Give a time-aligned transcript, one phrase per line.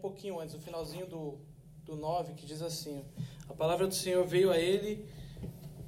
[0.00, 1.38] pouquinho antes, o finalzinho do,
[1.84, 3.04] do 9, que diz assim:
[3.48, 5.04] A palavra do Senhor veio a ele,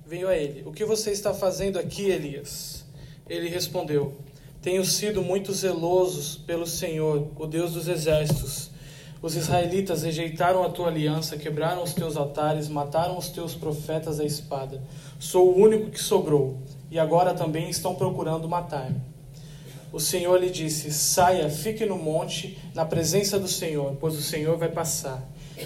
[0.06, 0.62] veio a ele.
[0.66, 2.84] O que você está fazendo aqui, Elias?
[3.28, 4.16] Ele respondeu:
[4.60, 8.70] Tenho sido muito zeloso pelo Senhor, o Deus dos exércitos.
[9.22, 14.24] Os israelitas rejeitaram a tua aliança, quebraram os teus altares, mataram os teus profetas à
[14.24, 14.82] espada.
[15.20, 16.58] Sou o único que sobrou,
[16.90, 19.11] e agora também estão procurando matar-me.
[19.92, 24.56] O Senhor lhe disse: Saia, fique no monte, na presença do Senhor, pois o Senhor
[24.56, 25.22] vai passar.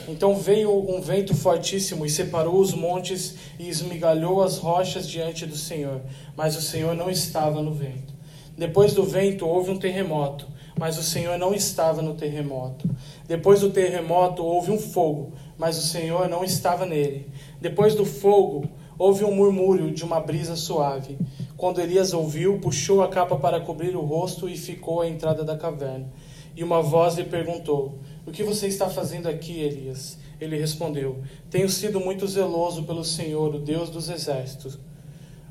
[0.08, 5.56] Então veio um vento fortíssimo e separou os montes e esmigalhou as rochas diante do
[5.56, 6.00] Senhor,
[6.36, 8.12] mas o Senhor não estava no vento.
[8.58, 10.48] Depois do vento houve um terremoto,
[10.78, 12.88] mas o Senhor não estava no terremoto.
[13.28, 17.30] Depois do terremoto houve um fogo, mas o Senhor não estava nele.
[17.60, 21.16] Depois do fogo houve um murmúrio de uma brisa suave.
[21.56, 25.56] Quando Elias ouviu, puxou a capa para cobrir o rosto e ficou à entrada da
[25.56, 26.06] caverna.
[26.54, 30.18] E uma voz lhe perguntou: O que você está fazendo aqui, Elias?
[30.38, 34.78] Ele respondeu: Tenho sido muito zeloso pelo Senhor, o Deus dos exércitos.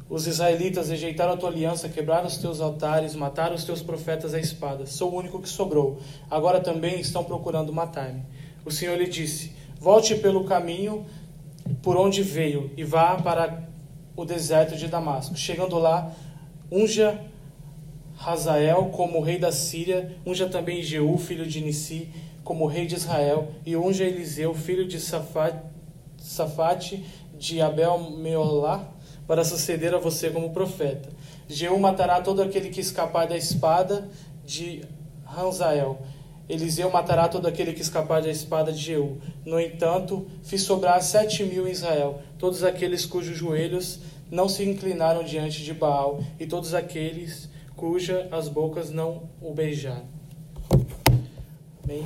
[0.08, 4.40] Os israelitas rejeitaram a tua aliança, quebraram os teus altares, mataram os teus profetas à
[4.40, 4.86] espada.
[4.86, 5.98] Sou o único que sobrou.
[6.30, 8.22] Agora também estão procurando matar-me.
[8.64, 11.04] O Senhor lhe disse: Volte pelo caminho
[11.82, 13.68] por onde veio e vá para
[14.16, 15.36] o deserto de Damasco.
[15.36, 16.12] Chegando lá,
[16.72, 17.20] unja
[18.20, 22.10] Hazael como rei da Síria, unja também Jeú, filho de Nissi,
[22.44, 27.04] como rei de Israel, e unja Eliseu, filho de Safate,
[27.38, 28.88] de Abel Meolá,
[29.28, 31.10] para suceder a você como profeta.
[31.48, 34.08] Jeú matará todo aquele que escapar da espada
[34.46, 34.84] de
[35.26, 36.00] Hanzael.
[36.48, 39.18] Eliseu matará todo aquele que escapar da espada de Jeú.
[39.46, 45.24] No entanto, fiz sobrar sete mil em Israel, todos aqueles cujos joelhos não se inclinaram
[45.24, 50.06] diante de Baal, e todos aqueles cuja as bocas não o beijaram.
[51.84, 52.06] Amém.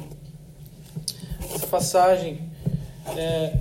[1.53, 2.49] Essa passagem,
[3.15, 3.57] é,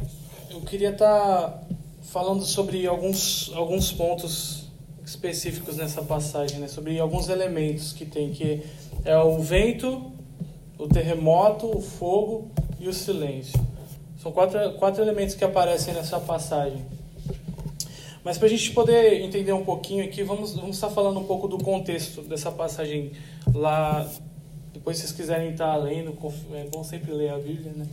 [0.51, 1.63] eu queria estar
[2.03, 4.69] falando sobre alguns, alguns pontos
[5.05, 6.69] específicos nessa passagem, né?
[6.69, 8.63] sobre alguns elementos que tem, que
[9.05, 10.13] é o vento,
[10.79, 13.59] o terremoto, o fogo e o silêncio.
[14.23, 16.85] São quatro, quatro elementos que aparecem nessa passagem.
[18.25, 21.49] Mas para a gente poder entender um pouquinho aqui, vamos, vamos estar falando um pouco
[21.49, 23.13] do contexto dessa passagem
[23.55, 24.09] lá.
[24.73, 26.17] Depois, se vocês quiserem estar lendo,
[26.55, 27.87] é bom sempre ler a Bíblia, né?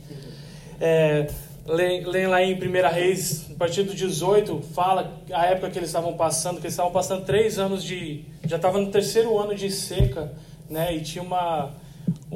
[0.80, 1.26] É,
[1.68, 6.60] Leem lá em 1 Reis, partir do 18, fala a época que eles estavam passando,
[6.60, 8.24] que eles estavam passando três anos de.
[8.44, 10.32] Já estava no terceiro ano de seca,
[10.70, 10.94] né?
[10.94, 11.74] E tinha uma,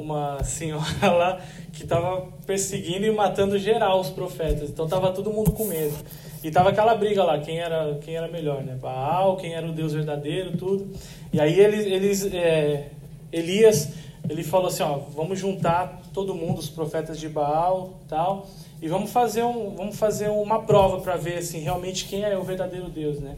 [0.01, 4.69] uma senhora lá que estava perseguindo e matando geral os profetas.
[4.69, 5.95] Então estava todo mundo com medo.
[6.43, 8.75] E tava aquela briga lá, quem era, quem era melhor, né?
[8.81, 10.89] Baal, quem era o Deus verdadeiro, tudo.
[11.31, 12.89] E aí eles, eles é,
[13.31, 13.89] Elias,
[14.27, 18.47] ele falou assim, ó, vamos juntar todo mundo, os profetas de Baal, tal,
[18.81, 22.43] e vamos fazer um, vamos fazer uma prova para ver assim realmente quem é o
[22.43, 23.37] verdadeiro Deus, né?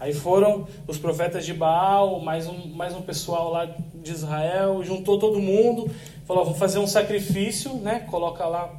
[0.00, 5.18] Aí foram os profetas de Baal, mais um, mais um pessoal lá de Israel, juntou
[5.18, 5.90] todo mundo,
[6.26, 8.06] falou: vamos fazer um sacrifício, né?
[8.10, 8.70] Coloca lá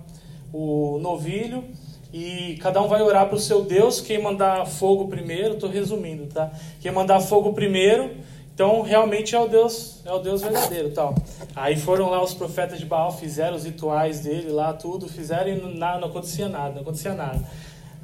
[0.51, 1.63] o novilho
[2.11, 4.01] e cada um vai orar para o seu Deus.
[4.01, 6.51] Quem mandar fogo primeiro, estou resumindo, tá?
[6.81, 8.09] Quem mandar fogo primeiro,
[8.55, 11.13] então realmente é o Deus, é o Deus verdadeiro, tal.
[11.55, 15.55] Aí foram lá os profetas de Baal, fizeram os rituais dele lá, tudo, fizeram e
[15.55, 17.39] não, não acontecia nada, não acontecia nada.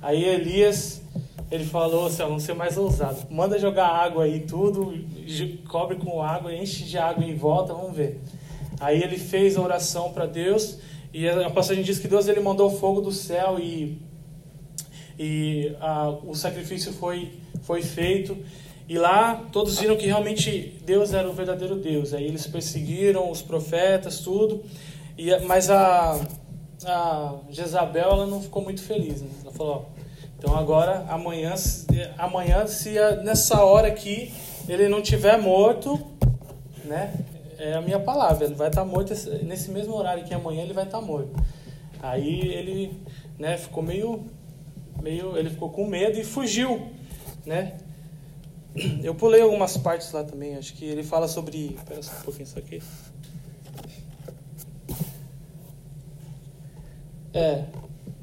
[0.04, 1.02] Aí Elias,
[1.50, 3.26] ele falou assim, ó, vamos ser mais ousado.
[3.30, 4.94] Manda jogar água aí, tudo,
[5.70, 8.20] cobre com água, enche de água em volta, vamos ver.
[8.80, 10.78] Aí ele fez a oração para Deus
[11.14, 13.98] e a passagem diz que Deus ele mandou fogo do céu e,
[15.18, 18.38] e a, o sacrifício foi, foi feito.
[18.90, 22.14] E lá todos viram que realmente Deus era o verdadeiro Deus.
[22.14, 24.64] Aí eles perseguiram os profetas, tudo.
[25.18, 26.20] E, mas a,
[26.86, 29.22] a Jezabel ela não ficou muito feliz.
[29.22, 29.30] Né?
[29.44, 29.97] Ela falou: ó,
[30.38, 31.54] então agora, amanhã,
[32.18, 32.92] amanhã se
[33.24, 34.34] nessa hora aqui
[34.68, 36.00] ele não tiver morto,
[36.86, 37.13] né?
[37.57, 39.13] É a minha palavra, ele vai estar morto
[39.44, 41.31] nesse mesmo horário que amanhã ele vai estar morto.
[42.01, 43.01] Aí ele,
[43.39, 44.30] né, ficou meio
[45.01, 46.88] meio, ele ficou com medo e fugiu,
[47.45, 47.78] né?
[49.01, 52.44] Eu pulei algumas partes lá também, acho que ele fala sobre, espera só um pouquinho
[52.44, 52.81] isso aqui.
[57.34, 57.66] É,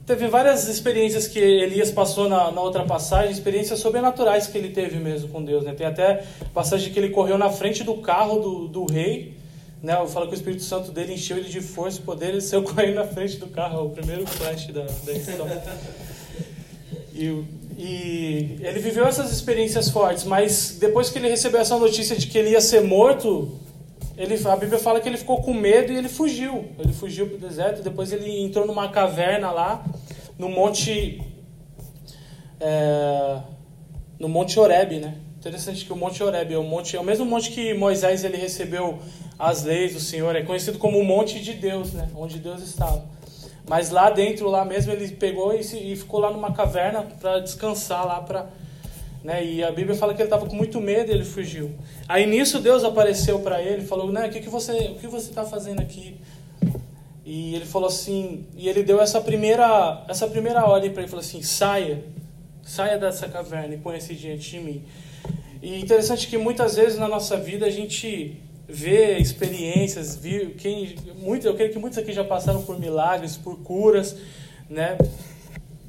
[0.07, 4.99] Teve várias experiências que Elias passou na, na, outra passagem, experiências sobrenaturais que ele teve
[4.99, 5.65] mesmo com Deus.
[5.65, 5.73] Né?
[5.73, 9.35] Tem até passagem que ele correu na frente do carro do, do rei.
[9.83, 9.97] Né?
[9.99, 12.63] Eu falo que o Espírito Santo dele encheu ele de força e poder, ele saiu
[12.65, 13.87] correndo na frente do carro.
[13.87, 15.63] O primeiro flash da, da história.
[17.17, 17.45] E,
[17.79, 22.37] e ele viveu essas experiências fortes, mas depois que ele recebeu essa notícia de que
[22.37, 23.57] ele ia ser morto,
[24.17, 26.67] ele, a Bíblia fala que ele ficou com medo e ele fugiu.
[26.79, 29.85] Ele fugiu para o deserto, depois ele entrou numa caverna lá,
[30.39, 31.21] no monte.
[32.61, 33.39] É,
[34.19, 35.17] no Monte Oreb, né?
[35.39, 38.39] Interessante que o Monte Oreb é o, monte, é o mesmo monte que Moisés ele
[38.39, 38.99] recebeu
[39.39, 42.09] as leis do Senhor, é conhecido como o Monte de Deus, né?
[42.17, 43.05] Onde Deus estava.
[43.69, 47.41] Mas lá dentro, lá mesmo, ele pegou e, se, e ficou lá numa caverna para
[47.41, 48.47] descansar lá para
[49.25, 49.43] né?
[49.43, 51.73] E a Bíblia fala que ele estava com muito medo e ele fugiu.
[52.07, 55.07] Aí nisso Deus apareceu para ele e falou: né, o que, que você o que
[55.07, 56.17] você está fazendo aqui?
[57.25, 61.25] E ele falou assim, e ele deu essa primeira essa primeira ordem para ele, falou
[61.25, 62.05] assim: saia,
[62.63, 64.85] saia dessa caverna e ponha-se diante de mim.
[65.63, 68.39] E interessante que muitas vezes na nossa vida a gente
[68.69, 73.59] vê experiências, viu, quem muito, eu creio que muitos aqui já passaram por milagres, por
[73.61, 74.17] curas,
[74.69, 74.99] né?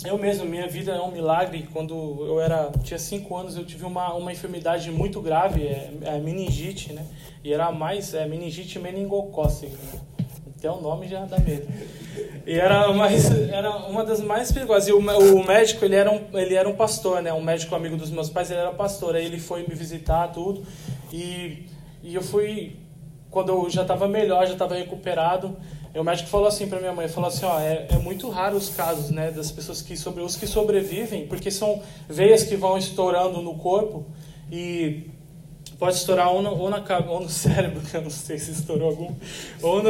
[0.04, 1.68] Eu mesmo, minha vida é um milagre.
[1.72, 1.94] Quando
[2.26, 6.92] eu era tinha cinco anos, eu tive uma, uma enfermidade muito grave, é, é meningite,
[6.94, 7.06] né?
[7.44, 9.72] E era mais é, meningite meningocócica.
[9.72, 10.00] Né?
[10.58, 11.68] Até o nome já dá medo.
[12.46, 14.88] E era, mais, era uma das mais perigosas.
[14.88, 17.34] E o, o médico, ele era, um, ele era um pastor, né?
[17.34, 19.16] Um médico amigo dos meus pais, ele era pastor.
[19.16, 20.64] Aí ele foi me visitar, tudo.
[21.12, 21.66] E,
[22.04, 22.78] e eu fui,
[23.32, 25.58] quando eu já estava melhor, já estava recuperado,
[25.96, 28.58] e o médico falou assim para minha mãe, falou assim, ó, é, é, muito raro
[28.58, 32.78] os casos, né, das pessoas que sobre os que sobrevivem, porque são veias que vão
[32.78, 34.06] estourando no corpo
[34.52, 35.10] e
[35.80, 38.90] pode estourar ou no, ou na, ou no cérebro, que eu não sei se estourou
[38.90, 39.16] algum,
[39.62, 39.90] ou no,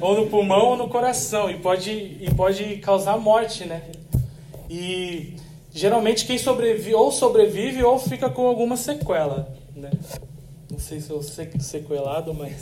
[0.00, 3.82] ou no pulmão ou no coração e pode e pode causar morte, né?
[4.70, 5.34] E
[5.74, 9.90] geralmente quem sobrevive ou sobrevive ou fica com alguma sequela, né?
[10.70, 12.60] Não sei se eu sequelado, mas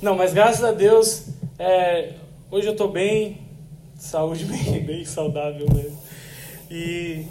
[0.00, 2.12] não, mas graças a Deus é,
[2.50, 3.38] hoje eu estou bem,
[3.98, 5.98] saúde bem, bem saudável mesmo.
[6.70, 7.24] E,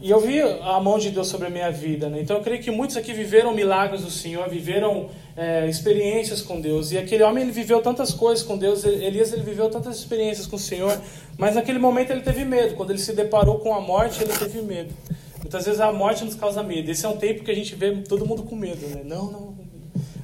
[0.00, 2.08] e eu vi a mão de Deus sobre a minha vida.
[2.08, 2.22] Né?
[2.22, 6.90] Então eu creio que muitos aqui viveram milagres do Senhor, viveram é, experiências com Deus.
[6.90, 10.56] E aquele homem ele viveu tantas coisas com Deus, Elias ele viveu tantas experiências com
[10.56, 10.98] o Senhor,
[11.38, 12.74] mas naquele momento ele teve medo.
[12.74, 14.92] Quando ele se deparou com a morte, ele teve medo.
[15.38, 16.90] Muitas vezes a morte nos causa medo.
[16.90, 19.02] Esse é um tempo que a gente vê todo mundo com medo, né?
[19.04, 19.54] Não, não,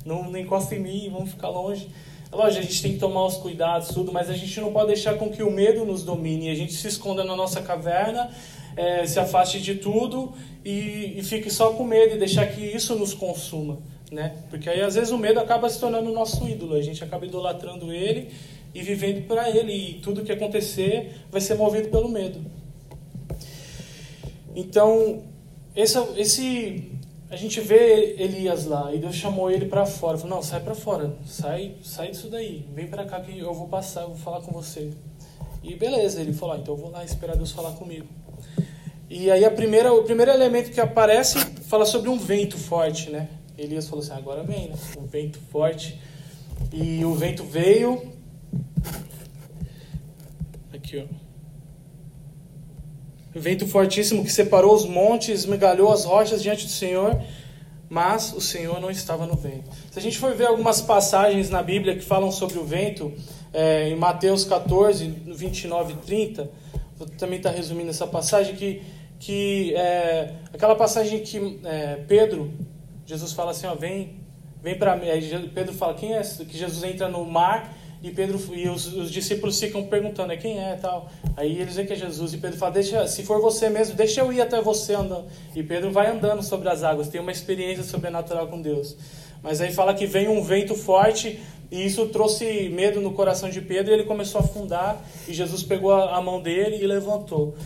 [0.05, 1.89] não, não encosta em mim, vamos ficar longe.
[2.37, 5.15] Lógico, a gente tem que tomar os cuidados, tudo, mas a gente não pode deixar
[5.17, 6.51] com que o medo nos domine.
[6.51, 8.31] A gente se esconda na nossa caverna,
[8.77, 12.95] é, se afaste de tudo e, e fique só com medo e deixar que isso
[12.95, 13.79] nos consuma.
[14.13, 14.37] Né?
[14.51, 17.25] Porque aí às vezes o medo acaba se tornando o nosso ídolo, a gente acaba
[17.25, 18.29] idolatrando ele
[18.75, 22.39] e vivendo para ele, e tudo que acontecer vai ser movido pelo medo.
[24.55, 25.23] Então,
[25.75, 26.85] esse, esse
[27.29, 30.17] a gente vê Elias lá e Deus chamou ele para fora.
[30.17, 31.17] Falou: "Não, sai para fora.
[31.27, 32.69] Sai, sai disso daí.
[32.73, 34.93] Vem para cá que eu vou passar, eu vou falar com você".
[35.63, 38.07] E beleza, ele falou: ah, "Então eu vou lá esperar Deus falar comigo".
[39.11, 43.29] E aí a primeira, o primeiro elemento que aparece fala sobre um vento forte, né?
[43.59, 44.77] Elias falou assim: "Agora vem, né?
[44.97, 46.01] Um vento forte".
[46.73, 48.13] E o vento veio
[50.73, 51.26] aqui, ó
[53.41, 57.21] vento fortíssimo que separou os montes, esmigalhou as rochas diante do Senhor,
[57.89, 59.71] mas o Senhor não estava no vento.
[59.91, 63.13] Se a gente for ver algumas passagens na Bíblia que falam sobre o vento,
[63.53, 66.51] é, em Mateus 14, 29 e 30,
[66.97, 68.83] vou também estar tá resumindo essa passagem, que,
[69.19, 72.53] que é, aquela passagem que é, Pedro
[73.07, 74.17] Jesus fala assim, ó, vem,
[74.61, 75.09] vem para mim.
[75.09, 76.21] Aí Pedro fala, quem é?
[76.21, 77.73] Que Jesus entra no mar
[78.07, 81.11] e Pedro e os, os, discípulos ficam perguntando, é quem é, tal.
[81.37, 84.21] Aí eles veem que é Jesus e Pedro fala, deixa, se for você mesmo, deixa
[84.21, 85.25] eu ir até você andando.
[85.57, 88.97] E Pedro vai andando sobre as águas, tem uma experiência sobrenatural com Deus.
[89.43, 93.61] Mas aí fala que vem um vento forte e isso trouxe medo no coração de
[93.61, 97.57] Pedro e ele começou a afundar e Jesus pegou a, a mão dele e levantou.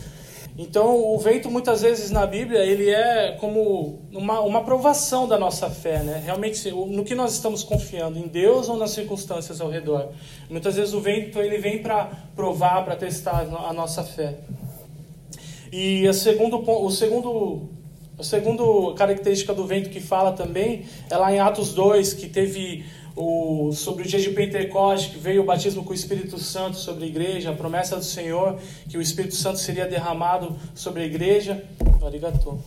[0.61, 5.71] Então, o vento, muitas vezes na Bíblia, ele é como uma, uma provação da nossa
[5.71, 6.21] fé, né?
[6.23, 10.09] Realmente, no que nós estamos confiando, em Deus ou nas circunstâncias ao redor.
[10.47, 14.37] Muitas vezes o vento, ele vem para provar, para testar a nossa fé.
[15.71, 17.67] E a segundo, o segundo,
[18.21, 18.63] a segunda
[18.95, 22.85] característica do vento que fala também é lá em Atos 2, que teve
[23.15, 27.05] o, sobre o dia de Pentecoste, que veio o batismo com o Espírito Santo sobre
[27.05, 31.63] a igreja, a promessa do Senhor, que o Espírito Santo seria derramado sobre a igreja.
[32.05, 32.59] Arigato.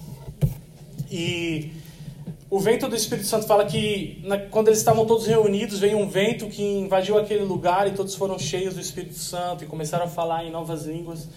[1.09, 1.71] E
[2.51, 6.09] o vento do Espírito Santo fala que na, quando eles estavam todos reunidos, veio um
[6.09, 10.09] vento que invadiu aquele lugar e todos foram cheios do Espírito Santo e começaram a
[10.09, 11.29] falar em novas línguas.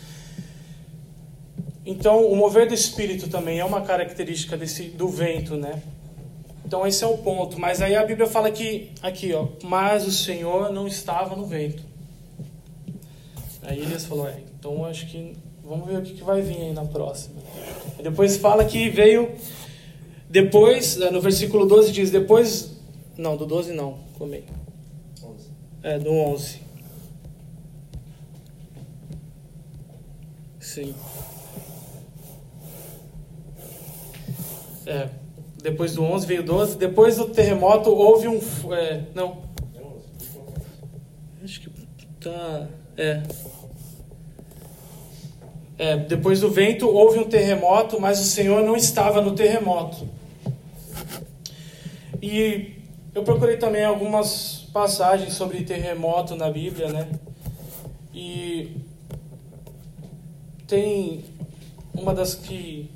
[1.90, 5.82] Então, o mover do Espírito também é uma característica desse, do vento, né?
[6.66, 7.58] Então esse é o ponto.
[7.58, 11.82] Mas aí a Bíblia fala que, aqui, ó, mas o Senhor não estava no vento.
[13.64, 16.74] Aí Elias falou, é, então acho que vamos ver o que, que vai vir aí
[16.74, 17.36] na próxima.
[17.98, 19.32] E depois fala que veio,
[20.30, 22.72] depois, no versículo 12 diz, depois,
[23.18, 24.44] não, do 12 não, comei.
[25.82, 26.60] É, do 11.
[30.60, 30.94] Sim.
[34.88, 35.10] É.
[35.62, 36.78] Depois do 11 veio 12.
[36.78, 38.40] Depois do terremoto houve um.
[38.74, 39.44] É, não.
[41.44, 41.70] Acho que
[42.22, 42.68] tá.
[42.96, 43.22] É.
[45.78, 45.98] é.
[45.98, 50.08] Depois do vento houve um terremoto, mas o Senhor não estava no terremoto.
[52.22, 52.76] E
[53.14, 57.10] eu procurei também algumas passagens sobre terremoto na Bíblia, né?
[58.14, 58.72] E
[60.66, 61.26] tem
[61.94, 62.90] uma das que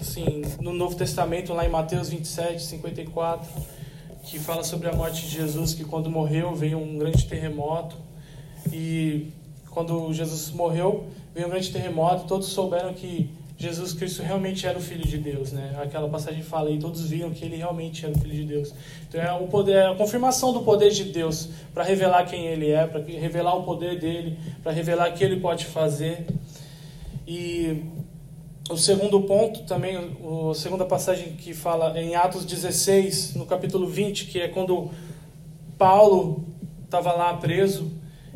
[0.00, 3.48] assim, no Novo Testamento, lá em Mateus 27, 54,
[4.24, 7.96] que fala sobre a morte de Jesus, que quando morreu veio um grande terremoto.
[8.72, 9.28] E
[9.70, 14.80] quando Jesus morreu, veio um grande terremoto, todos souberam que Jesus Cristo realmente era o
[14.80, 15.78] Filho de Deus, né?
[15.82, 18.74] Aquela passagem fala e todos viram que ele realmente era o Filho de Deus.
[19.06, 22.70] Então é o poder, é a confirmação do poder de Deus para revelar quem ele
[22.70, 26.26] é, para revelar o poder dele, para revelar o que ele pode fazer.
[27.28, 27.84] E
[28.70, 34.26] o segundo ponto também, a segunda passagem que fala em Atos 16, no capítulo 20,
[34.26, 34.90] que é quando
[35.76, 36.44] Paulo
[36.84, 37.90] estava lá preso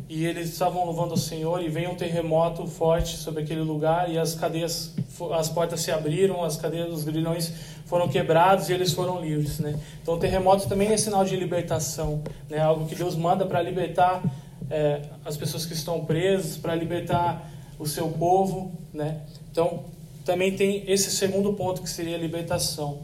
[0.09, 4.17] e eles estavam louvando o Senhor e veio um terremoto forte sobre aquele lugar e
[4.17, 4.93] as cadeias,
[5.31, 7.53] as portas se abriram, as cadeias dos grilhões
[7.85, 9.79] foram quebrados e eles foram livres, né?
[10.01, 12.59] Então o terremoto também é sinal de libertação, né?
[12.59, 14.21] Algo que Deus manda para libertar
[14.69, 17.49] é, as pessoas que estão presas, para libertar
[17.79, 19.21] o seu povo, né?
[19.49, 19.94] Então
[20.25, 22.99] também tem esse segundo ponto que seria a libertação.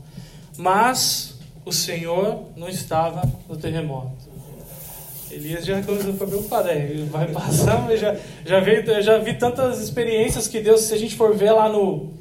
[0.57, 4.29] Mas o Senhor não estava no terremoto.
[5.29, 9.17] Elias já começou a ficar preocupado, é, ele vai passar, mas já, já, veio, já
[9.17, 12.11] vi tantas experiências que Deus, se a gente for ver lá no,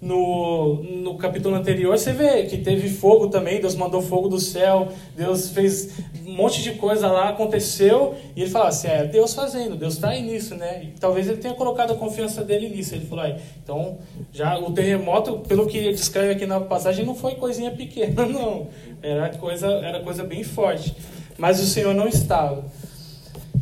[0.00, 4.88] no, no capítulo anterior, você vê que teve fogo também, Deus mandou fogo do céu,
[5.16, 5.90] Deus fez
[6.26, 10.10] um monte de coisa lá, aconteceu, e ele falou assim, é Deus fazendo, Deus está
[10.10, 10.82] aí nisso, né?
[10.84, 12.94] E talvez ele tenha colocado a confiança dele nisso.
[12.94, 13.98] Ele falou, aí, então,
[14.32, 18.68] já o terremoto, pelo que ele descreve aqui na passagem, não foi coisinha pequena, não.
[19.02, 20.94] Era coisa, era coisa bem forte.
[21.38, 22.64] Mas o Senhor não estava.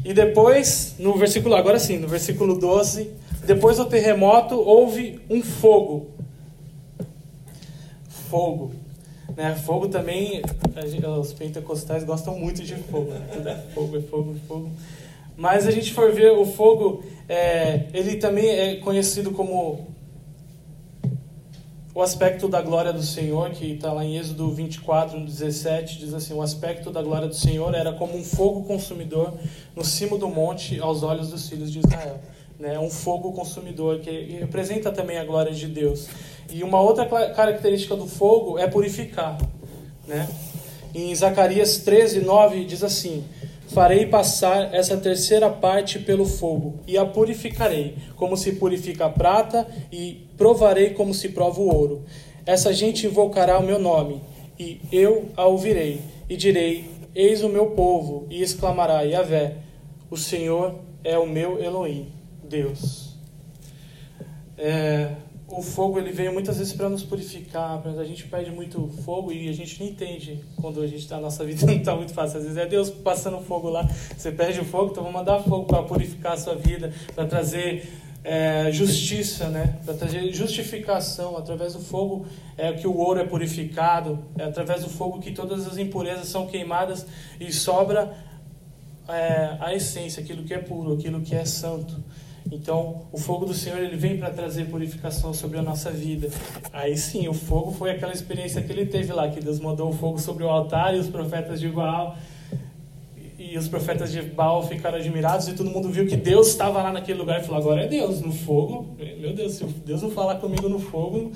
[0.05, 3.11] E depois, no versículo, agora sim, no versículo 12,
[3.47, 6.14] depois do terremoto houve um fogo
[8.31, 8.73] fogo.
[9.37, 9.55] Né?
[9.55, 10.43] Fogo também,
[11.21, 13.11] os pentecostais gostam muito de fogo.
[13.11, 13.27] Né?
[13.33, 14.71] Tudo é fogo, é fogo, é fogo.
[15.37, 19.87] Mas a gente for ver o fogo, é, ele também é conhecido como
[21.95, 26.35] o aspecto da glória do Senhor, que está lá em Êxodo 24, 17, diz assim:
[26.35, 29.35] O aspecto da glória do Senhor era como um fogo consumidor
[29.75, 32.21] no cimo do monte aos olhos dos filhos de Israel.
[32.59, 32.79] Né?
[32.79, 36.09] Um fogo consumidor que representa também a glória de Deus.
[36.51, 39.39] E uma outra característica do fogo é purificar.
[40.07, 40.29] Né?
[40.95, 43.25] Em Zacarias 13, 9 diz assim:
[43.69, 49.67] Farei passar essa terceira parte pelo fogo, e a purificarei, como se purifica a prata,
[49.91, 52.05] e provarei como se prova o ouro.
[52.47, 54.23] Essa gente invocará o meu nome,
[54.57, 59.57] e eu a ouvirei, e direi: Eis o meu povo, e exclamará: Yahvé,
[60.09, 62.13] o Senhor é o meu Elohim,
[62.55, 63.15] Deus.
[64.57, 65.17] É,
[65.49, 69.33] o fogo ele vem muitas vezes para nos purificar, pra, a gente pede muito fogo
[69.33, 72.15] e a gente não entende quando a gente tá, a nossa vida não está muito
[72.15, 72.39] fácil.
[72.39, 73.83] Às vezes é Deus passando fogo lá,
[74.17, 77.89] você pede o fogo, então vou mandar fogo para purificar a sua vida, para trazer
[78.23, 79.81] é, justiça, né?
[79.85, 81.37] para trazer justificação.
[81.37, 82.25] Através do fogo
[82.57, 86.47] é que o ouro é purificado, é através do fogo que todas as impurezas são
[86.47, 87.05] queimadas
[87.41, 88.17] e sobra
[89.09, 92.03] é, a essência, aquilo que é puro, aquilo que é santo.
[92.53, 96.29] Então, o fogo do Senhor ele vem para trazer purificação sobre a nossa vida.
[96.73, 99.93] Aí sim, o fogo foi aquela experiência que ele teve lá, que Deus mandou o
[99.93, 102.17] fogo sobre o altar e os profetas de Baal
[103.39, 106.93] e os profetas de Baal ficaram admirados e todo mundo viu que Deus estava lá
[106.93, 108.95] naquele lugar e falou: agora é Deus no fogo.
[109.19, 111.33] Meu Deus, se Deus não falar comigo no fogo,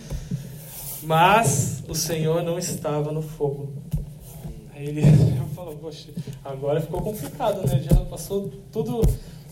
[1.03, 3.69] mas o Senhor não estava no fogo.
[4.75, 5.03] Aí ele
[5.55, 6.09] falou: poxa,
[6.45, 7.81] agora ficou complicado, né?
[7.83, 9.03] Já passou tudo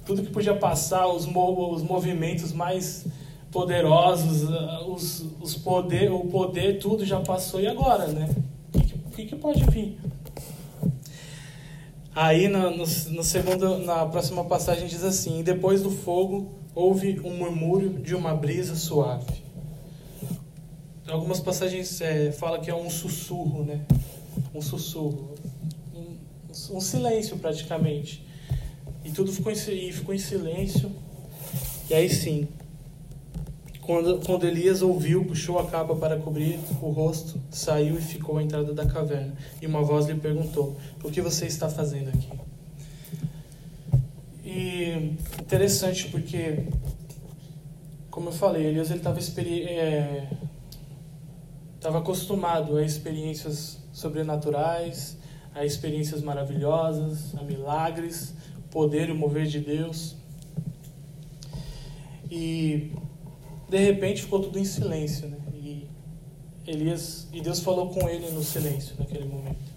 [0.07, 3.05] tudo que podia passar, os, os movimentos mais
[3.51, 8.29] poderosos, uh, os, os poder, o poder, tudo já passou, e agora, né?
[8.73, 8.87] O que,
[9.17, 9.99] que, que pode vir?
[12.15, 17.37] Aí, no, no, no, segundo, na próxima passagem, diz assim: Depois do fogo, houve um
[17.37, 19.45] murmúrio de uma brisa suave.
[21.09, 23.81] Algumas passagens é, falam que é um sussurro, né?
[24.55, 25.35] Um sussurro.
[25.95, 28.26] Um, um silêncio, praticamente.
[29.07, 30.91] E tudo ficou em, ficou em silêncio.
[31.89, 32.49] E aí sim,
[33.81, 38.43] quando, quando Elias ouviu, puxou a capa para cobrir o rosto, saiu e ficou à
[38.43, 39.33] entrada da caverna.
[39.63, 42.29] E uma voz lhe perguntou: O que você está fazendo aqui?
[44.45, 46.67] E interessante porque,
[48.11, 50.29] como eu falei, Elias estava é,
[51.81, 55.17] acostumado a experiências sobrenaturais,
[55.55, 58.35] a experiências maravilhosas, a milagres
[58.71, 60.17] poder e o mover de Deus.
[62.31, 62.93] E
[63.69, 65.39] de repente ficou tudo em silêncio, né?
[65.55, 65.87] E
[66.67, 69.77] Elias e Deus falou com ele no silêncio naquele momento.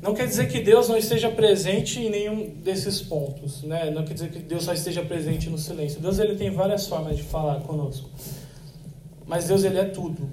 [0.00, 3.90] Não quer dizer que Deus não esteja presente em nenhum desses pontos, né?
[3.90, 6.00] Não quer dizer que Deus só esteja presente no silêncio.
[6.00, 8.10] Deus ele tem várias formas de falar conosco.
[9.26, 10.28] Mas Deus ele é tudo.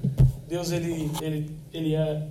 [0.48, 2.28] Deus ele ele ele é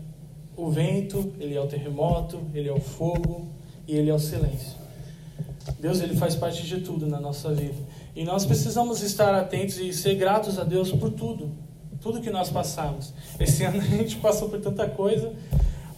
[0.57, 3.49] o vento, ele é o terremoto, ele é o fogo
[3.89, 4.80] e ele é o silêncio.
[5.79, 7.75] Deus ele faz parte de tudo na nossa vida.
[8.15, 11.51] E nós precisamos estar atentos e ser gratos a Deus por tudo,
[12.01, 13.13] tudo que nós passamos.
[13.39, 15.33] Esse ano a gente passou por tanta coisa,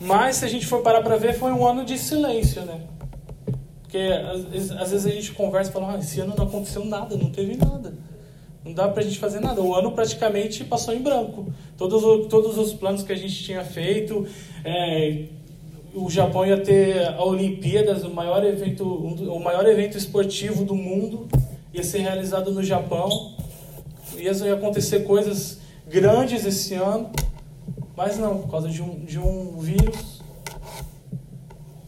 [0.00, 2.80] mas se a gente for parar para ver, foi um ano de silêncio, né?
[3.82, 3.98] Porque
[4.78, 7.56] às, vezes a gente conversa e fala, ah, esse ano não aconteceu nada, não teve
[7.56, 7.94] nada.
[8.64, 9.60] Não dá pra gente fazer nada.
[9.60, 11.52] O ano praticamente passou em branco.
[11.76, 14.26] Todos, todos os planos que a gente tinha feito,
[14.64, 15.26] é,
[15.94, 21.28] o Japão ia ter a Olimpíadas, o maior evento, o maior evento esportivo do mundo,
[21.72, 23.36] ia ser realizado no Japão.
[24.16, 27.10] Ia acontecer coisas grandes esse ano,
[27.96, 30.22] mas não, por causa de um, de um vírus,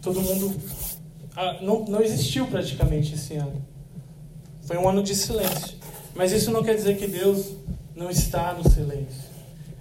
[0.00, 0.54] todo mundo
[1.36, 3.64] ah, não, não existiu praticamente esse ano.
[4.62, 5.76] Foi um ano de silêncio.
[6.14, 7.52] Mas isso não quer dizer que Deus
[7.94, 9.34] não está no silêncio.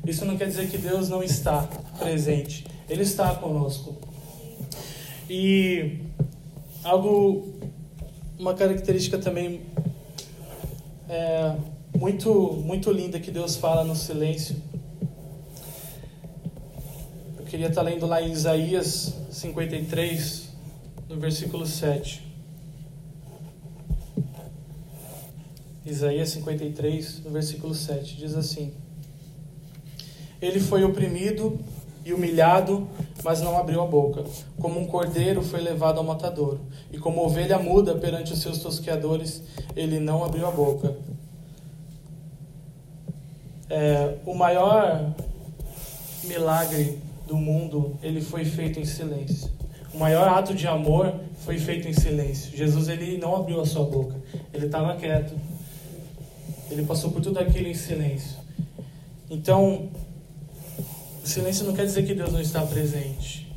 [0.06, 2.66] Isso não quer dizer que Deus não está presente.
[2.90, 3.96] Ele está conosco.
[5.30, 6.00] E
[6.84, 7.54] algo,
[8.38, 9.62] uma característica também
[11.08, 11.56] é,
[11.98, 14.56] muito, muito linda que Deus fala no silêncio.
[17.38, 20.50] Eu queria estar lendo lá em Isaías 53,
[21.08, 22.34] no versículo 7.
[25.86, 28.74] Isaías 53, no versículo 7, diz assim:
[30.42, 31.60] Ele foi oprimido
[32.06, 32.88] e humilhado,
[33.24, 34.24] mas não abriu a boca.
[34.60, 36.60] Como um cordeiro foi levado ao matadouro,
[36.92, 39.42] e como ovelha muda perante os seus tosqueadores,
[39.76, 40.96] ele não abriu a boca.
[43.70, 45.14] É, o maior
[46.26, 49.50] milagre do mundo, ele foi feito em silêncio.
[49.94, 51.14] O maior ato de amor
[51.46, 52.56] foi feito em silêncio.
[52.56, 54.16] Jesus ele não abriu a sua boca,
[54.54, 55.34] ele estava quieto.
[56.70, 58.38] Ele passou por tudo aquilo em silêncio.
[59.30, 59.90] Então,
[61.24, 63.48] o silêncio não quer dizer que Deus não está presente.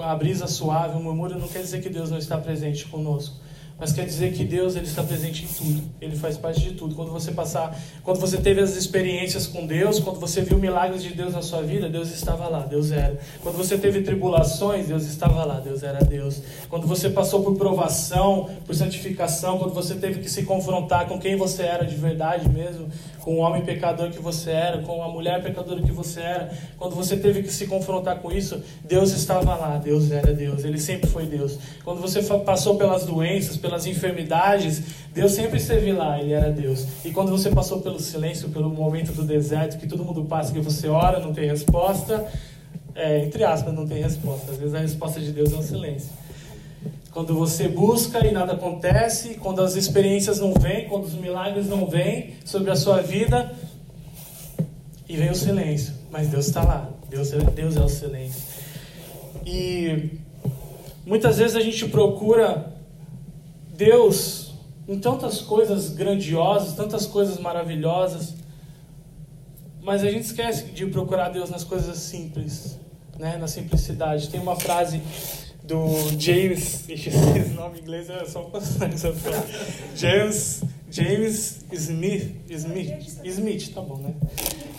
[0.00, 3.36] A brisa suave, o murmúrio não quer dizer que Deus não está presente conosco
[3.78, 5.82] mas quer dizer que Deus ele está presente em tudo.
[6.00, 6.94] Ele faz parte de tudo.
[6.94, 11.12] Quando você passar, quando você teve as experiências com Deus, quando você viu milagres de
[11.12, 13.18] Deus na sua vida, Deus estava lá, Deus era.
[13.42, 16.40] Quando você teve tribulações, Deus estava lá, Deus era Deus.
[16.70, 21.36] Quando você passou por provação, por santificação, quando você teve que se confrontar com quem
[21.36, 22.88] você era de verdade mesmo,
[23.26, 26.94] com o homem pecador que você era, com a mulher pecadora que você era, quando
[26.94, 31.10] você teve que se confrontar com isso, Deus estava lá, Deus era Deus, ele sempre
[31.10, 31.58] foi Deus.
[31.82, 34.80] Quando você passou pelas doenças, pelas enfermidades,
[35.12, 36.86] Deus sempre esteve lá, Ele era Deus.
[37.04, 40.60] E quando você passou pelo silêncio, pelo momento do deserto, que todo mundo passa, que
[40.60, 42.24] você ora, não tem resposta,
[42.94, 44.52] é, entre aspas, não tem resposta.
[44.52, 46.12] Às vezes a resposta de Deus é o silêncio.
[47.16, 51.86] Quando você busca e nada acontece, quando as experiências não vêm, quando os milagres não
[51.86, 53.56] vêm sobre a sua vida,
[55.08, 55.94] e vem o silêncio.
[56.10, 56.90] Mas Deus está lá.
[57.08, 58.42] Deus é, Deus é o silêncio.
[59.46, 60.10] E
[61.06, 62.70] muitas vezes a gente procura
[63.74, 64.52] Deus
[64.86, 68.34] em tantas coisas grandiosas, tantas coisas maravilhosas,
[69.80, 72.78] mas a gente esquece de procurar Deus nas coisas simples,
[73.18, 73.38] né?
[73.38, 74.28] na simplicidade.
[74.28, 75.00] Tem uma frase
[75.66, 75.78] do
[76.18, 77.10] James, esse
[77.54, 78.50] nome inglês é só
[79.96, 84.14] James, James Smith, Smith, Smith, tá bom, né?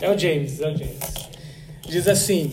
[0.00, 0.98] É o James, é o James.
[1.86, 2.50] Diz assim: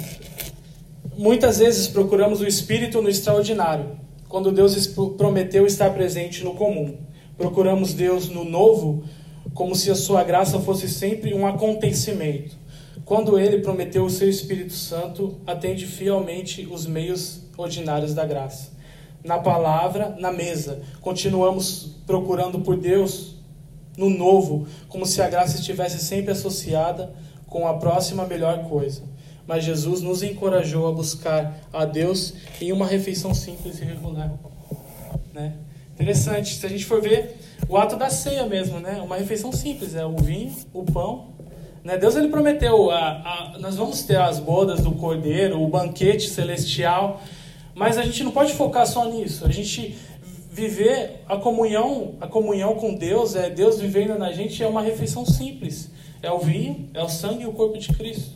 [1.17, 6.97] Muitas vezes procuramos o Espírito no extraordinário, quando Deus prometeu estar presente no comum.
[7.37, 9.03] Procuramos Deus no novo,
[9.53, 12.57] como se a sua graça fosse sempre um acontecimento.
[13.05, 18.71] Quando ele prometeu o seu Espírito Santo, atende fielmente os meios ordinários da graça.
[19.23, 23.35] Na palavra, na mesa, continuamos procurando por Deus
[23.95, 27.13] no novo, como se a graça estivesse sempre associada
[27.45, 29.03] com a próxima melhor coisa.
[29.45, 34.33] Mas Jesus nos encorajou a buscar a Deus em uma refeição simples e regular.
[35.31, 35.53] Né?
[35.93, 37.37] Interessante, se a gente for ver
[37.69, 38.99] o ato da ceia mesmo, né?
[39.01, 41.34] Uma refeição simples, é o vinho, o pão.
[41.85, 41.99] Né?
[41.99, 42.97] Deus ele prometeu, a,
[43.53, 47.21] a, nós vamos ter as bodas do Cordeiro, o banquete celestial,
[47.75, 49.45] mas a gente não pode focar só nisso.
[49.45, 49.95] A gente
[50.51, 55.27] viver a comunhão, a comunhão com Deus, é Deus vivendo na gente é uma refeição
[55.27, 55.91] simples.
[56.23, 58.31] É o vinho, é o sangue e o corpo de Cristo.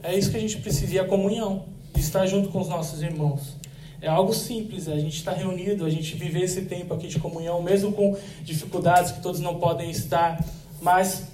[0.00, 3.02] É isso que a gente precisa, e a comunhão, de estar junto com os nossos
[3.02, 3.56] irmãos.
[4.00, 7.60] É algo simples, a gente estar reunido, a gente viver esse tempo aqui de comunhão,
[7.62, 10.44] mesmo com dificuldades que todos não podem estar,
[10.80, 11.33] mas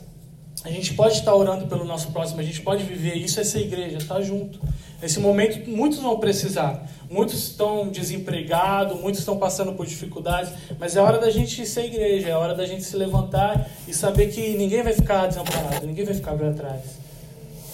[0.64, 3.60] a gente pode estar orando pelo nosso próximo, a gente pode viver isso, é ser
[3.60, 4.60] igreja, estar junto.
[5.00, 6.86] Nesse momento, muitos vão precisar.
[7.10, 12.28] Muitos estão desempregados, muitos estão passando por dificuldades, mas é hora da gente ser igreja,
[12.28, 16.14] é hora da gente se levantar e saber que ninguém vai ficar desamparado, ninguém vai
[16.14, 16.82] ficar para trás.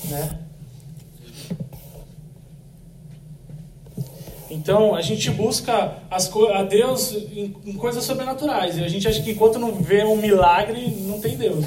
[0.04, 0.38] Né?
[4.48, 8.78] Então, a gente busca as a Deus em, em coisas sobrenaturais.
[8.78, 11.64] E a gente acha que enquanto não vê um milagre, não tem Deus.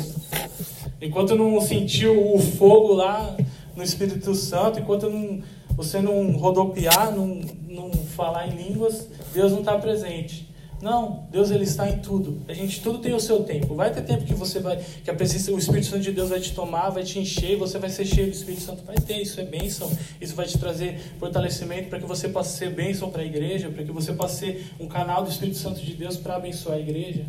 [1.01, 3.35] Enquanto não sentiu o fogo lá
[3.75, 5.41] no Espírito Santo, enquanto não
[5.79, 10.49] você não rodopiar, não, não falar em línguas, Deus não está presente.
[10.81, 12.41] Não, Deus ele está em tudo.
[12.47, 13.75] A gente tudo tem o seu tempo.
[13.75, 16.39] Vai ter tempo que você vai, que a presença, o Espírito Santo de Deus vai
[16.39, 18.83] te tomar, vai te encher, você vai ser cheio do Espírito Santo.
[18.85, 19.89] Vai ter, isso é bênção.
[20.19, 23.83] Isso vai te trazer fortalecimento para que você possa ser bênção para a igreja, para
[23.83, 27.25] que você possa ser um canal do Espírito Santo de Deus para abençoar a igreja.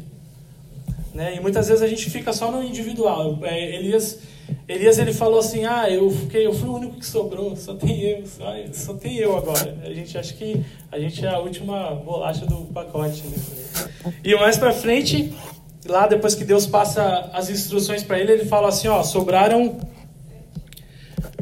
[1.15, 1.37] Né?
[1.37, 3.39] E muitas vezes a gente fica só no individual.
[3.43, 4.21] É, Elias
[4.69, 8.01] Elias ele falou assim: Ah, eu fiquei, eu fui o único que sobrou, só tem
[8.03, 9.79] eu, só, só tem eu agora.
[9.85, 13.23] A gente acha que a gente é a última bolacha do pacote.
[13.27, 13.37] Né?
[14.25, 15.33] E mais para frente,
[15.87, 19.79] lá depois que Deus passa as instruções para ele, ele fala assim: Ó, sobraram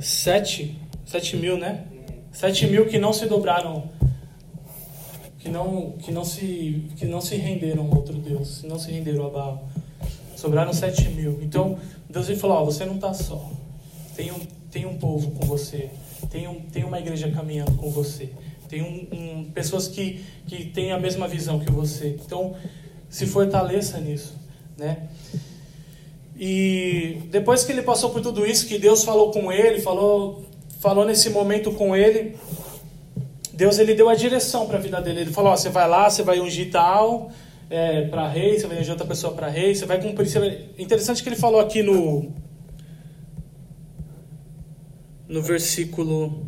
[0.01, 1.85] sete, sete mil, né?
[2.33, 3.91] Sete mil que não se dobraram,
[5.39, 9.27] que não, que não se, que não se renderam a outro Deus, não se renderam
[9.27, 9.69] a Baal.
[10.37, 11.39] Sobraram sete mil.
[11.43, 13.51] Então Deus ele falou: ó, você não está só.
[14.17, 14.39] Tem um,
[14.71, 15.91] tem um povo com você.
[16.31, 18.31] Tem, um, tem uma igreja caminhando com você.
[18.69, 22.19] Tem um, um, pessoas que, que têm a mesma visão que você.
[22.25, 22.55] Então,
[23.09, 24.35] se fortaleça nisso.
[24.77, 25.09] Né?
[26.39, 30.45] E depois que ele passou por tudo isso, que Deus falou com ele, falou,
[30.81, 32.37] falou nesse momento com ele,
[33.59, 35.23] Deus ele deu a direção para a vida dele.
[35.23, 37.29] Ele falou: você vai lá, você vai ungir tal
[37.69, 40.29] é, para rei, você vai eleger outra pessoa para rei, você vai cumprir.
[40.29, 40.69] Você vai...
[40.79, 42.33] Interessante que ele falou aqui no,
[45.29, 46.47] no versículo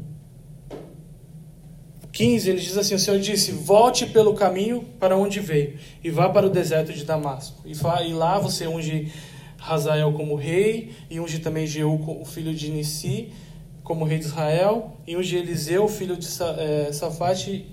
[2.12, 6.28] 15, ele diz assim: O Senhor disse: Volte pelo caminho para onde veio, e vá
[6.28, 7.60] para o deserto de Damasco.
[7.66, 9.10] E, lá você unge
[9.58, 13.32] Hazael como rei, e unge também Jeú, o filho de Nissi,
[13.82, 17.66] como rei de Israel, e unge Eliseu, filho de é, Safate,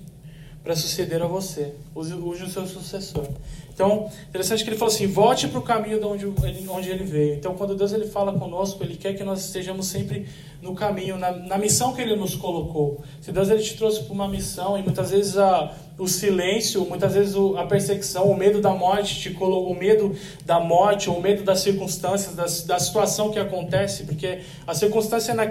[0.62, 1.72] para suceder a você.
[1.94, 3.26] Use, o seu sucessor.
[3.72, 7.04] Então, interessante que ele falou assim: volte para o caminho de onde ele, onde ele
[7.04, 7.34] veio.
[7.36, 10.26] Então, quando Deus ele fala conosco, ele quer que nós estejamos sempre
[10.60, 13.02] no caminho, na, na missão que ele nos colocou.
[13.20, 17.14] Se Deus ele te trouxe para uma missão e muitas vezes a, o silêncio, muitas
[17.14, 21.44] vezes a perseguição, o medo da morte te colocou, o medo da morte, o medo
[21.44, 25.46] das circunstâncias, da, da situação que acontece, porque a circunstância na,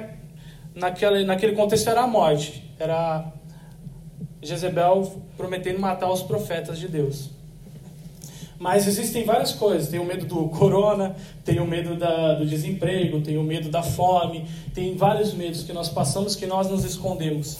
[0.77, 3.31] naquele, naquele contexto era a morte, era
[4.41, 7.29] Jezebel prometendo matar os profetas de Deus.
[8.59, 9.87] Mas existem várias coisas.
[9.87, 13.83] Tem o medo do corona, tem o medo da, do desemprego, tem o medo da
[13.83, 17.57] fome, tem vários medos que nós passamos que nós nos escondemos,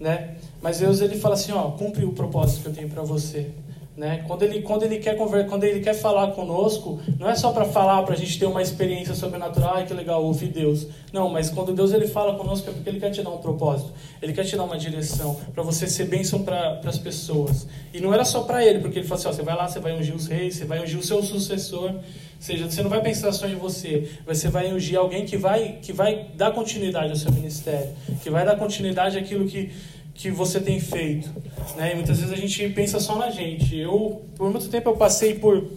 [0.00, 0.36] né?
[0.62, 3.50] Mas Deus ele fala assim, ó, cumpre o propósito que eu tenho para você.
[3.94, 4.24] Né?
[4.26, 8.02] Quando, ele, quando, ele quer quando ele quer falar conosco, não é só para falar,
[8.04, 10.86] para a gente ter uma experiência sobrenatural, ai que legal, ouvir Deus.
[11.12, 13.92] Não, mas quando Deus ele fala conosco é porque ele quer te dar um propósito,
[14.22, 17.66] ele quer te dar uma direção, para você ser bênção para as pessoas.
[17.92, 19.78] E não era só para ele, porque ele falou assim: ó, você vai lá, você
[19.78, 21.90] vai ungir os reis, você vai ungir o seu sucessor.
[21.90, 22.00] Ou
[22.46, 25.92] seja, você não vai pensar só em você, você vai ungir alguém que vai, que
[25.92, 29.70] vai dar continuidade ao seu ministério, que vai dar continuidade àquilo que
[30.14, 31.30] que você tem feito.
[31.76, 31.92] Né?
[31.92, 33.76] E muitas vezes a gente pensa só na gente.
[33.76, 35.68] Eu, por muito tempo, eu passei por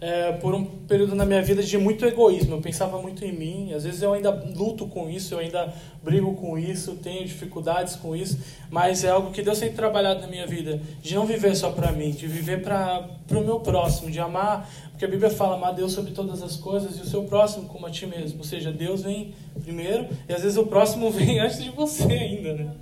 [0.00, 2.54] é, por um período na minha vida de muito egoísmo.
[2.54, 3.74] Eu pensava muito em mim.
[3.74, 8.16] Às vezes eu ainda luto com isso, eu ainda brigo com isso, tenho dificuldades com
[8.16, 8.38] isso.
[8.70, 10.80] Mas é algo que Deus tem trabalhado na minha vida.
[11.02, 14.70] De não viver só para mim, de viver para o meu próximo, de amar.
[14.90, 17.86] Porque a Bíblia fala amar Deus sobre todas as coisas e o seu próximo como
[17.86, 18.38] a ti mesmo.
[18.38, 22.54] Ou seja, Deus vem primeiro e às vezes o próximo vem antes de você ainda,
[22.54, 22.74] né?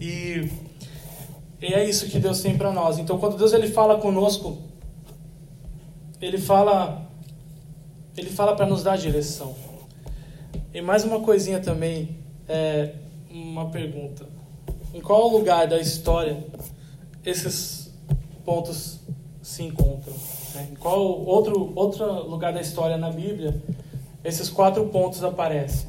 [0.00, 0.48] E,
[1.60, 2.98] e é isso que Deus tem para nós.
[2.98, 4.58] Então, quando Deus ele fala conosco
[6.20, 7.04] ele fala
[8.16, 9.54] ele fala para nos dar direção.
[10.72, 12.16] E mais uma coisinha também,
[12.48, 12.94] é
[13.30, 14.26] uma pergunta.
[14.92, 16.44] Em qual lugar da história
[17.24, 17.92] esses
[18.44, 19.00] pontos
[19.42, 20.14] se encontram?
[20.54, 20.68] Né?
[20.72, 23.60] Em qual outro, outro lugar da história na Bíblia
[24.22, 25.88] esses quatro pontos aparecem?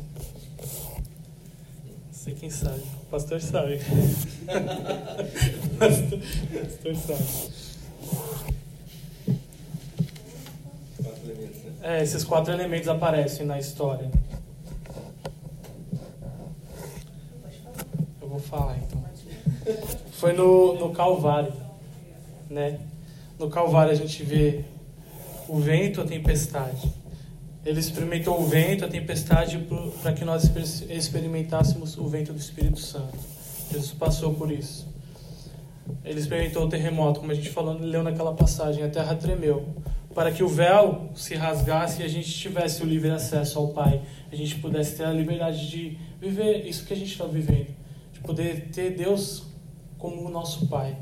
[1.85, 2.81] Não sei quem sabe.
[3.03, 3.79] O pastor sabe.
[5.77, 6.19] pastor,
[6.61, 7.64] pastor sabe.
[11.87, 14.09] É, esses quatro elementos aparecem na história.
[18.19, 19.05] Eu vou falar então.
[20.13, 21.53] Foi no, no Calvário,
[22.49, 22.79] né?
[23.37, 24.65] No Calvário a gente vê
[25.47, 26.91] o vento, a tempestade.
[27.63, 29.63] Ele experimentou o vento, a tempestade,
[30.01, 30.51] para que nós
[30.89, 33.15] experimentássemos o vento do Espírito Santo.
[33.71, 34.87] Jesus passou por isso.
[36.03, 39.67] Ele experimentou o terremoto, como a gente falou, leu naquela passagem, a terra tremeu
[40.15, 44.01] para que o véu se rasgasse e a gente tivesse o livre acesso ao Pai,
[44.31, 47.75] a gente pudesse ter a liberdade de viver isso que a gente está vivendo,
[48.13, 49.43] de poder ter Deus
[49.97, 50.97] como o nosso Pai.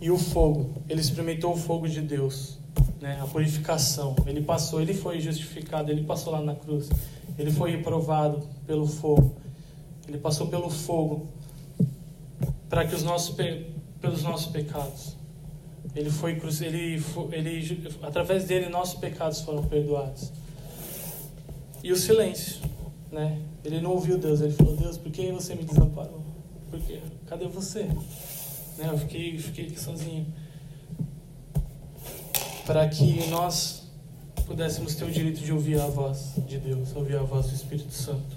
[0.00, 2.58] E o fogo, ele experimentou o fogo de Deus,
[3.02, 3.18] né?
[3.20, 4.16] a purificação.
[4.26, 6.88] Ele passou, ele foi justificado, ele passou lá na cruz,
[7.38, 9.36] ele foi reprovado pelo fogo,
[10.08, 11.28] ele passou pelo fogo
[12.66, 13.36] para que os nossos
[14.00, 15.16] pelos nossos pecados
[15.96, 20.30] ele foi ele, ele através dele nossos pecados foram perdoados.
[21.82, 22.60] E o silêncio,
[23.10, 23.40] né?
[23.64, 26.22] Ele não ouviu Deus, ele falou: "Deus, por que você me desamparou?
[26.70, 27.00] Por quê?
[27.26, 28.90] Cadê você?" Né?
[28.90, 30.26] Eu fiquei fiquei aqui sozinho.
[32.66, 33.84] Para que nós
[34.44, 37.92] pudéssemos ter o direito de ouvir a voz de Deus, ouvir a voz do Espírito
[37.92, 38.36] Santo.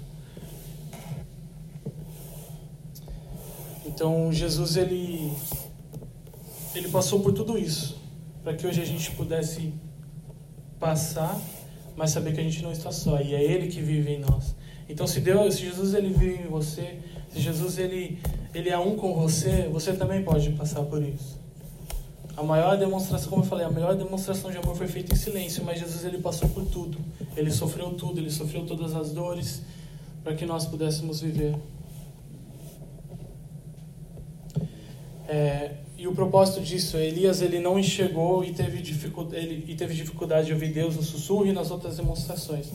[3.84, 5.32] Então Jesus ele
[6.74, 8.00] ele passou por tudo isso
[8.42, 9.72] para que hoje a gente pudesse
[10.78, 11.38] passar,
[11.96, 14.54] mas saber que a gente não está só e é Ele que vive em nós.
[14.88, 18.18] Então, se Deus, se Jesus ele vive em você, se Jesus ele
[18.52, 21.38] ele é um com você, você também pode passar por isso.
[22.36, 25.62] A maior demonstração, como eu falei, a maior demonstração de amor foi feita em silêncio,
[25.64, 26.98] mas Jesus ele passou por tudo.
[27.36, 29.62] Ele sofreu tudo, ele sofreu todas as dores
[30.24, 31.54] para que nós pudéssemos viver.
[35.28, 39.92] É, e o propósito disso, Elias ele não enxergou e teve, dificuldade, ele, e teve
[39.92, 42.68] dificuldade de ouvir Deus no sussurro e nas outras demonstrações.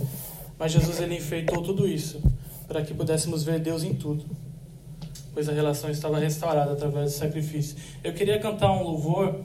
[0.60, 2.22] Mas Jesus ele enfeitou tudo isso
[2.68, 4.24] para que pudéssemos ver Deus em tudo,
[5.34, 7.76] pois a relação estava restaurada através do sacrifício.
[8.04, 9.42] Eu queria cantar um louvor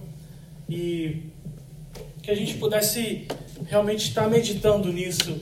[0.68, 1.22] e
[2.22, 3.26] que a gente pudesse
[3.64, 5.40] realmente estar meditando nisso.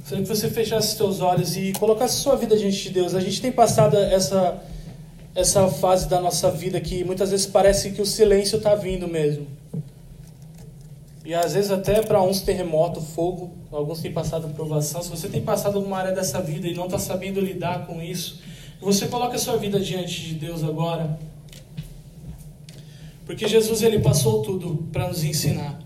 [0.00, 3.14] Gostaria que você fechasse seus olhos e colocasse sua vida diante de Deus.
[3.14, 4.60] A gente tem passado essa
[5.34, 9.46] essa fase da nossa vida que muitas vezes parece que o silêncio está vindo mesmo.
[11.24, 15.02] E às vezes até para uns terremoto, fogo, alguns têm passado provação.
[15.02, 18.40] Se você tem passado alguma área dessa vida e não está sabendo lidar com isso,
[18.80, 21.18] você coloca a sua vida diante de Deus agora.
[23.24, 25.80] Porque Jesus ele passou tudo para nos ensinar.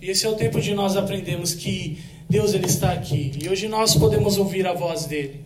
[0.00, 3.32] E esse é o tempo de nós aprendermos que Deus ele está aqui.
[3.42, 5.42] E hoje nós podemos ouvir a voz dele.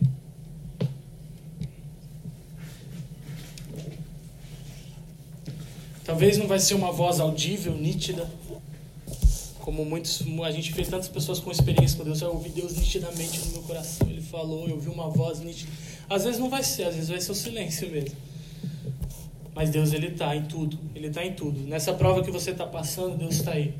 [6.07, 8.31] Talvez não vai ser uma voz audível, nítida,
[9.59, 13.37] como muitos, a gente vê tantas pessoas com experiência com Deus, eu ouvi Deus nitidamente
[13.39, 15.69] no meu coração, Ele falou, eu ouvi uma voz nítida.
[16.09, 18.15] Às vezes não vai ser, às vezes vai ser o silêncio mesmo.
[19.53, 21.59] Mas Deus, Ele está em tudo, Ele está em tudo.
[21.67, 23.73] Nessa prova que você está passando, Deus está aí.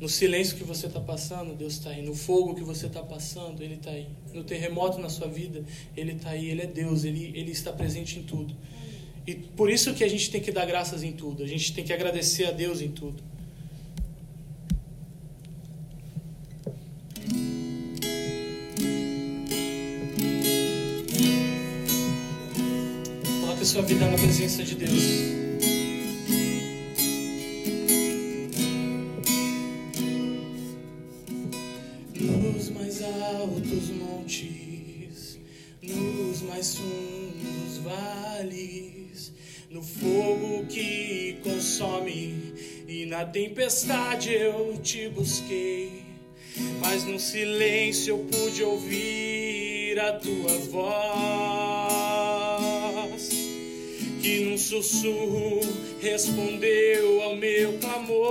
[0.00, 2.04] No silêncio que você está passando, Deus está aí.
[2.04, 4.08] No fogo que você está passando, Ele está aí.
[4.32, 5.64] No terremoto na sua vida,
[5.96, 6.50] Ele está aí.
[6.50, 8.52] Ele é Deus, Ele, Ele está presente em tudo.
[9.26, 11.42] E por isso que a gente tem que dar graças em tudo.
[11.42, 13.22] A gente tem que agradecer a Deus em tudo.
[23.40, 25.43] Coloque sua vida na presença de Deus.
[39.74, 42.54] No fogo que consome
[42.86, 46.04] e na tempestade eu te busquei,
[46.80, 51.90] mas no silêncio eu pude ouvir a tua voz,
[54.22, 55.58] que num sussurro
[56.00, 58.22] respondeu ao meu clamor.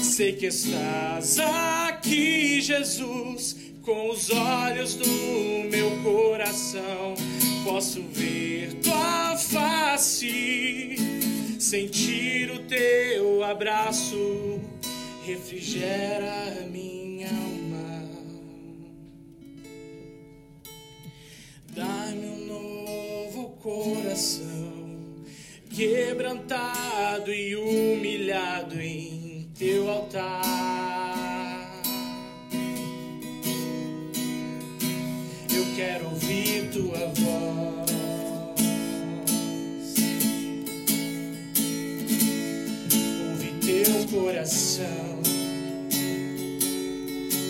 [0.00, 5.08] Sei que estás aqui, Jesus, com os olhos do
[5.68, 7.16] meu coração.
[7.64, 10.96] Posso ver tua face,
[11.58, 14.60] sentir o teu abraço,
[15.24, 18.10] refrigera minha alma.
[21.74, 25.24] Dá-me um novo coração,
[25.70, 30.73] quebrantado e humilhado em teu altar.
[36.74, 37.90] Tua voz.
[43.30, 45.22] Ouvir teu coração.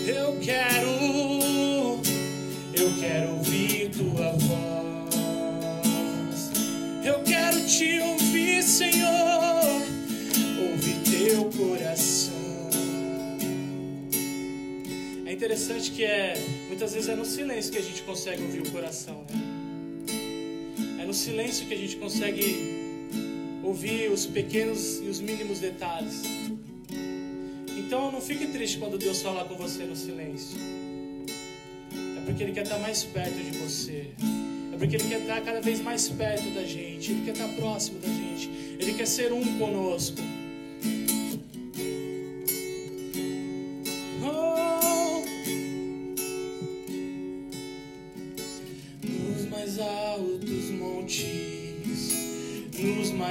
[0.05, 0.89] Eu quero,
[2.75, 5.15] eu quero ouvir tua voz.
[7.03, 9.81] Eu quero te ouvir, Senhor
[10.69, 12.35] ouvir teu coração.
[15.25, 16.35] É interessante que é
[16.75, 19.25] muitas vezes é no silêncio que a gente consegue ouvir o coração.
[19.29, 21.03] Né?
[21.03, 22.43] É no silêncio que a gente consegue
[23.63, 26.23] ouvir os pequenos e os mínimos detalhes.
[27.77, 30.57] Então não fique triste quando Deus falar com você no silêncio.
[32.17, 34.07] É porque Ele quer estar mais perto de você.
[34.73, 37.09] É porque Ele quer estar cada vez mais perto da gente.
[37.09, 38.49] Ele quer estar próximo da gente.
[38.81, 40.19] Ele quer ser um conosco.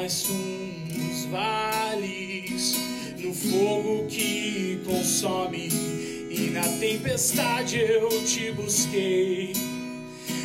[0.05, 2.75] Mais fundos vales,
[3.19, 5.71] no fogo que consome,
[6.29, 9.55] e na tempestade eu te busquei.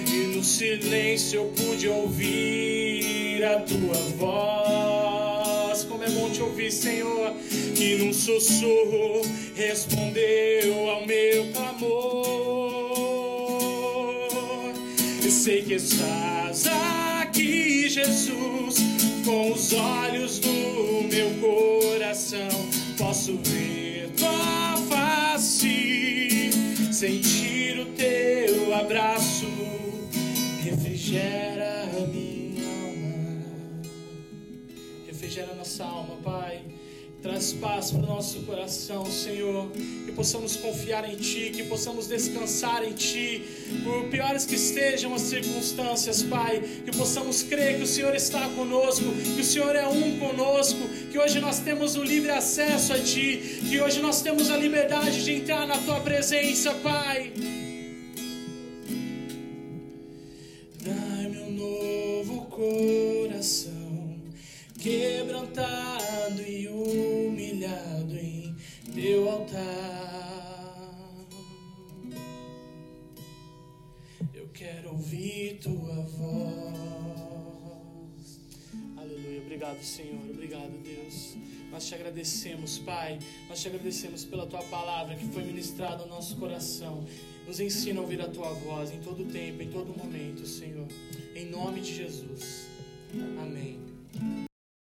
[0.07, 5.83] E no silêncio eu pude ouvir a tua voz.
[5.83, 7.33] Como é bom te ouvir, Senhor,
[7.75, 9.23] que num sussurro
[9.55, 11.99] respondeu ao meu clamor.
[15.21, 16.65] E sei que estás
[17.19, 18.88] aqui, Jesus,
[19.29, 22.49] com os olhos do meu coração.
[22.97, 26.49] Posso ver tua face,
[26.91, 29.45] sentir o teu abraço,
[30.63, 33.83] refrigera a minha alma,
[35.05, 36.61] refrigera nossa alma, Pai.
[37.21, 39.69] Traz paz para o nosso coração, Senhor.
[40.05, 43.43] Que possamos confiar em Ti, que possamos descansar em Ti.
[43.83, 46.61] Por piores que estejam as circunstâncias, Pai.
[46.85, 49.03] Que possamos crer que o Senhor está conosco,
[49.35, 50.79] que o Senhor é um conosco.
[51.11, 53.59] Que hoje nós temos o livre acesso a Ti.
[53.69, 57.33] Que hoje nós temos a liberdade de entrar na Tua presença, Pai.
[79.69, 80.29] Obrigado, Senhor.
[80.29, 81.35] Obrigado, Deus.
[81.71, 83.19] Nós te agradecemos, Pai.
[83.47, 87.05] Nós te agradecemos pela tua palavra que foi ministrada ao nosso coração.
[87.45, 90.87] Nos ensina a ouvir a tua voz em todo tempo, em todo momento, Senhor.
[91.35, 92.67] Em nome de Jesus.
[93.39, 94.48] Amém.